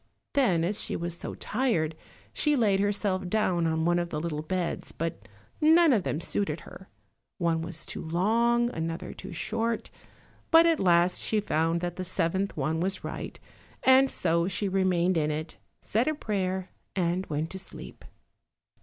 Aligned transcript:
Then, 0.33 0.63
as 0.63 0.81
she 0.81 0.95
was 0.95 1.15
so 1.15 1.35
tired, 1.35 1.93
she 2.33 2.55
laid 2.55 2.79
herself 2.79 3.27
down 3.29 3.67
on 3.67 3.85
one 3.85 3.99
of 3.99 4.09
the 4.09 4.19
little 4.19 4.41
beds, 4.41 4.91
but 4.91 5.27
none 5.61 5.93
of 5.93 6.01
them 6.01 6.19
suited 6.19 6.61
her; 6.61 6.89
one 7.37 7.61
was 7.61 7.85
too 7.85 8.01
long, 8.01 8.71
another 8.71 9.13
too 9.13 9.31
short, 9.31 9.91
but 10.49 10.65
at 10.65 10.79
last 10.79 11.19
she 11.21 11.39
found 11.39 11.81
that 11.81 11.97
the 11.97 12.03
seventh 12.03 12.57
one 12.57 12.79
was 12.79 13.03
right, 13.03 13.39
and 13.83 14.09
so 14.09 14.47
she 14.47 14.67
remained 14.67 15.17
in 15.17 15.29
it, 15.29 15.57
said 15.81 16.07
a 16.07 16.15
prayer 16.15 16.71
and 16.95 17.27
went 17.27 17.51
to 17.51 17.59
sleep. 17.59 18.03